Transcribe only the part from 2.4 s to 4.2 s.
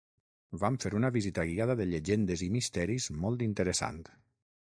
i misteris molt interessant.